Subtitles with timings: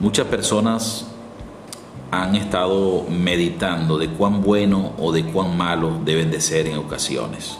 [0.00, 1.04] Muchas personas
[2.10, 7.58] han estado meditando de cuán bueno o de cuán malo deben de ser en ocasiones.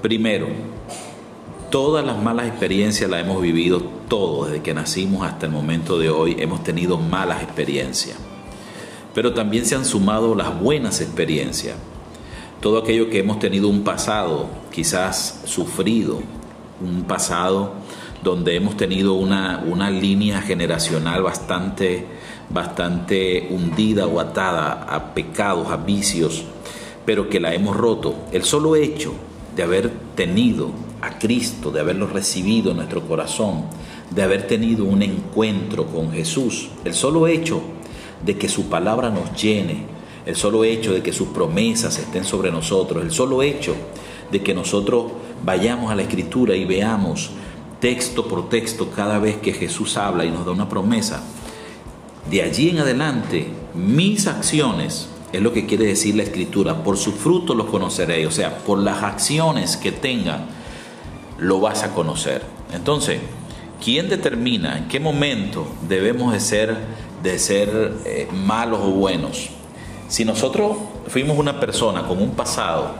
[0.00, 0.46] Primero,
[1.70, 6.08] todas las malas experiencias las hemos vivido todos, desde que nacimos hasta el momento de
[6.08, 8.16] hoy, hemos tenido malas experiencias.
[9.14, 11.76] Pero también se han sumado las buenas experiencias.
[12.62, 16.22] Todo aquello que hemos tenido un pasado, quizás sufrido,
[16.80, 17.74] un pasado
[18.26, 22.04] donde hemos tenido una, una línea generacional bastante,
[22.50, 26.42] bastante hundida o atada a pecados, a vicios,
[27.04, 28.16] pero que la hemos roto.
[28.32, 29.14] El solo hecho
[29.54, 33.66] de haber tenido a Cristo, de haberlo recibido en nuestro corazón,
[34.10, 37.62] de haber tenido un encuentro con Jesús, el solo hecho
[38.24, 39.86] de que su palabra nos llene,
[40.26, 43.76] el solo hecho de que sus promesas estén sobre nosotros, el solo hecho
[44.32, 45.12] de que nosotros
[45.44, 47.30] vayamos a la escritura y veamos
[47.86, 51.22] texto por texto cada vez que Jesús habla y nos da una promesa.
[52.28, 57.12] De allí en adelante, mis acciones, es lo que quiere decir la escritura, por su
[57.12, 60.46] fruto los conoceréis, o sea, por las acciones que tengan,
[61.38, 62.42] lo vas a conocer.
[62.74, 63.20] Entonces,
[63.80, 66.76] ¿quién determina en qué momento debemos de ser,
[67.22, 69.50] de ser eh, malos o buenos?
[70.08, 70.76] Si nosotros
[71.06, 72.96] fuimos una persona con un pasado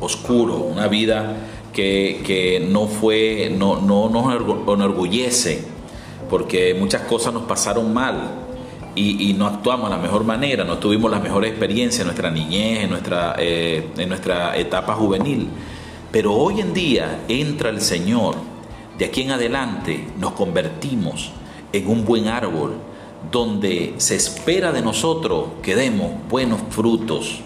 [0.00, 1.36] oscuro, una vida
[1.72, 5.64] que, no fue, no, no nos enorgullece,
[6.28, 8.40] porque muchas cosas nos pasaron mal
[8.94, 12.84] y, no actuamos de la mejor manera, no tuvimos la mejor experiencia en nuestra niñez,
[12.84, 15.48] en nuestra, eh, en nuestra etapa juvenil.
[16.10, 18.34] Pero hoy en día entra el Señor,
[18.98, 21.30] de aquí en adelante nos convertimos
[21.72, 22.74] en un buen árbol
[23.30, 27.40] donde se espera de nosotros que demos buenos frutos.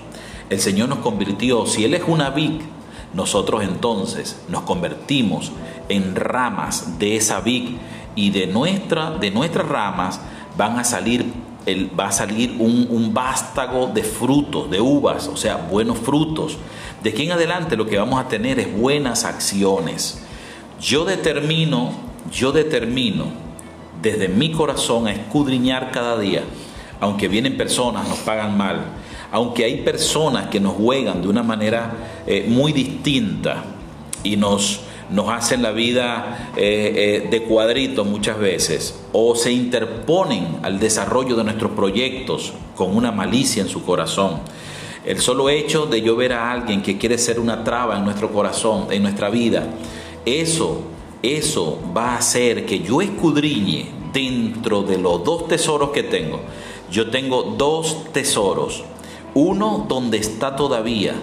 [0.49, 2.63] El Señor nos convirtió, si Él es una vid,
[3.15, 5.53] nosotros entonces nos convertimos
[5.89, 7.77] en ramas de esa vid
[8.17, 10.21] y de, nuestra, de nuestras ramas
[10.57, 11.33] van a salir
[11.67, 16.59] el, va a salir un, un, vástago de frutos, de uvas, o sea, buenos frutos.
[17.03, 20.23] De aquí en adelante lo que vamos a tener es buenas acciones.
[20.81, 21.93] Yo determino,
[22.31, 23.27] yo determino
[24.03, 26.43] desde mi corazón a escudriñar cada día,
[27.01, 28.81] aunque vienen personas, nos pagan mal,
[29.33, 33.65] aunque hay personas que nos juegan de una manera eh, muy distinta
[34.23, 40.59] y nos, nos hacen la vida eh, eh, de cuadritos muchas veces, o se interponen
[40.63, 44.41] al desarrollo de nuestros proyectos con una malicia en su corazón.
[45.05, 48.33] El solo hecho de yo ver a alguien que quiere ser una traba en nuestro
[48.33, 49.67] corazón, en nuestra vida,
[50.25, 50.81] eso,
[51.23, 56.41] eso va a hacer que yo escudriñe dentro de los dos tesoros que tengo.
[56.91, 58.85] Yo tengo dos tesoros
[59.35, 61.15] uno donde está todavía,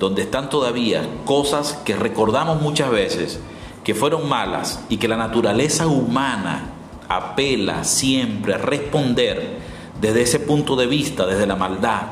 [0.00, 3.38] donde están todavía cosas que recordamos muchas veces
[3.84, 6.70] que fueron malas y que la naturaleza humana
[7.08, 9.58] apela siempre a responder
[10.00, 12.02] desde ese punto de vista, desde la maldad.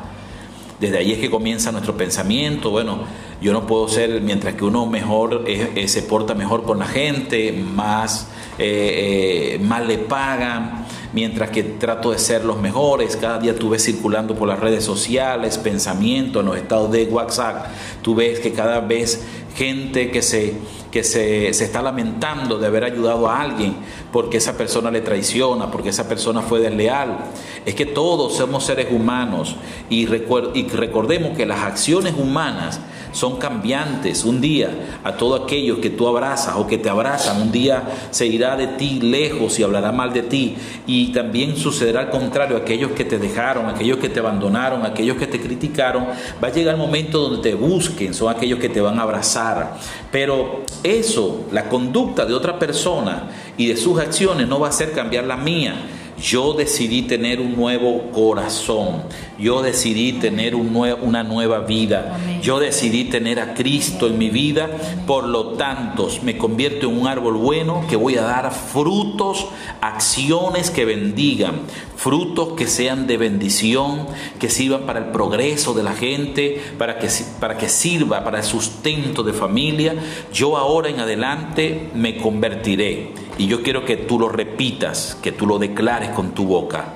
[0.81, 2.71] Desde ahí es que comienza nuestro pensamiento.
[2.71, 3.01] Bueno,
[3.41, 7.53] yo no puedo ser, mientras que uno mejor eh, se porta mejor con la gente,
[7.53, 8.29] más,
[8.59, 10.87] eh, eh, más le pagan,
[11.17, 13.17] mientras que trato de ser los mejores.
[13.17, 17.69] Cada día tú ves circulando por las redes sociales, pensamientos, en los estados de WhatsApp,
[18.03, 20.53] tú ves que cada vez gente que se
[20.97, 23.77] que se, está lamentando de haber ayudado a alguien
[24.11, 27.19] porque esa persona le traiciona, porque esa persona fue desleal.
[27.67, 29.57] Es que todos somos seres humanos
[29.91, 32.81] y, y recordemos que las acciones humanas
[33.17, 34.25] son cambiantes.
[34.25, 34.71] Un día
[35.03, 38.67] a todo aquello que tú abrazas o que te abrazan, un día se irá de
[38.67, 40.57] ti lejos y hablará mal de ti.
[40.87, 45.27] Y también sucederá al contrario, aquellos que te dejaron, aquellos que te abandonaron, aquellos que
[45.27, 46.07] te criticaron,
[46.43, 49.77] va a llegar el momento donde te busquen, son aquellos que te van a abrazar.
[50.13, 54.93] Pero eso, la conducta de otra persona y de sus acciones no va a hacer
[54.93, 55.75] cambiar la mía.
[56.21, 59.03] Yo decidí tener un nuevo corazón.
[59.39, 62.19] Yo decidí tener una nueva vida.
[62.41, 64.71] Yo decidí tener a Cristo en mi vida.
[65.07, 69.47] Por lo tanto, me convierto en un árbol bueno que voy a dar frutos,
[69.83, 71.61] acciones que bendigan,
[71.97, 74.07] frutos que sean de bendición,
[74.39, 77.09] que sirvan para el progreso de la gente, para que,
[77.41, 79.95] para que sirva para el sustento de familia.
[80.33, 83.26] Yo ahora en adelante me convertiré.
[83.39, 86.95] Y yo quiero que tú lo repitas, que tú lo declares con tu boca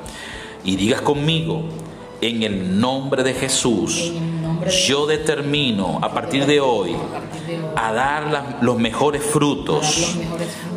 [0.65, 1.65] y digas conmigo,
[2.21, 4.13] en el nombre de Jesús,
[4.87, 6.95] yo determino a partir de hoy
[7.77, 10.17] a dar los mejores frutos,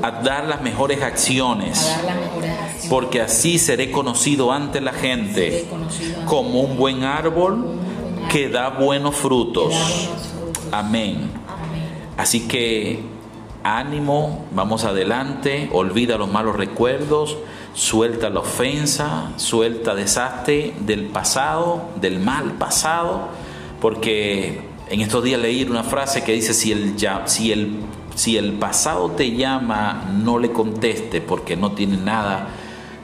[0.02, 1.94] a dar las mejores acciones,
[2.90, 5.66] porque así seré conocido ante la gente
[6.26, 7.78] como un buen árbol
[8.30, 9.74] que da buenos frutos.
[10.72, 11.30] Amén.
[12.16, 13.02] Así que
[13.64, 17.38] ánimo, vamos adelante, olvida los malos recuerdos
[17.74, 23.30] suelta la ofensa, suelta desastre del pasado, del mal pasado,
[23.82, 26.96] porque en estos días leí una frase que dice, si el,
[27.26, 27.80] si el,
[28.16, 32.50] si el pasado te llama, no le conteste porque no tiene nada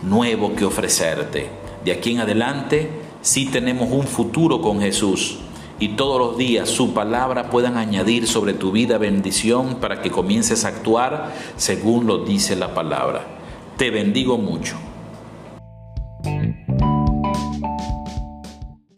[0.04, 1.50] nuevo que ofrecerte.
[1.84, 2.90] De aquí en adelante,
[3.22, 5.40] sí tenemos un futuro con Jesús
[5.80, 10.66] y todos los días su palabra puedan añadir sobre tu vida bendición para que comiences
[10.66, 13.26] a actuar según lo dice la palabra.
[13.78, 14.76] Te bendigo mucho.